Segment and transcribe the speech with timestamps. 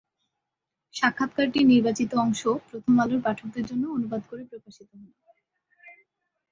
[0.93, 5.11] সাক্ষাৎকারটির নির্বাচিত অংশ প্রথম আলোর পাঠকদের জন্য অনুবাদ করে প্রকাশিত হলো।